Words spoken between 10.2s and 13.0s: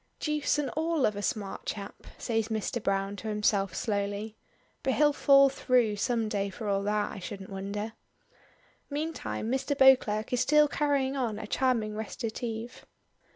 is still carrying on a charming recitative.